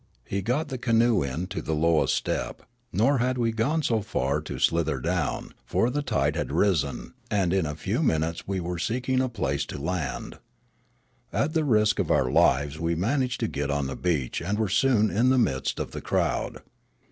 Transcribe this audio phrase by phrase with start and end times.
[0.25, 3.53] He got the canoe in to the lowest step; nor had we
[3.83, 6.69] so far to slither down; for the tide had 278 Riallaro
[7.03, 10.39] risen; and in a few minutes we were seeking a place to land.
[11.31, 14.69] At the risk of our lives we managed to get on the beach and were
[14.69, 16.63] soon in the midst of the crowd.